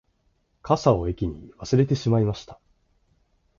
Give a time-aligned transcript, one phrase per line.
[0.63, 2.59] 傘を駅に忘れてしまいました